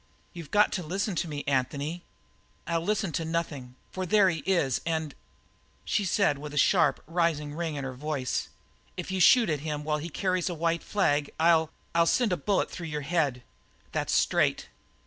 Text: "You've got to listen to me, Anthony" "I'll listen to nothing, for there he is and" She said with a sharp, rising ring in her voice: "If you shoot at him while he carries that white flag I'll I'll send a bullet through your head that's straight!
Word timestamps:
"You've 0.33 0.49
got 0.49 0.71
to 0.71 0.81
listen 0.83 1.13
to 1.17 1.27
me, 1.27 1.43
Anthony" 1.45 2.01
"I'll 2.65 2.81
listen 2.81 3.11
to 3.11 3.23
nothing, 3.23 3.75
for 3.91 4.03
there 4.03 4.31
he 4.31 4.39
is 4.47 4.81
and" 4.83 5.13
She 5.85 6.05
said 6.05 6.39
with 6.39 6.55
a 6.55 6.57
sharp, 6.57 7.03
rising 7.05 7.53
ring 7.53 7.75
in 7.75 7.83
her 7.83 7.93
voice: 7.93 8.49
"If 8.97 9.11
you 9.11 9.19
shoot 9.19 9.47
at 9.47 9.59
him 9.59 9.83
while 9.83 9.99
he 9.99 10.09
carries 10.09 10.47
that 10.47 10.55
white 10.55 10.81
flag 10.81 11.29
I'll 11.39 11.69
I'll 11.93 12.07
send 12.07 12.33
a 12.33 12.37
bullet 12.37 12.71
through 12.71 12.87
your 12.87 13.01
head 13.01 13.43
that's 13.91 14.11
straight! 14.13 14.69